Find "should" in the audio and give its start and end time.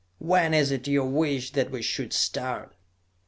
1.83-2.11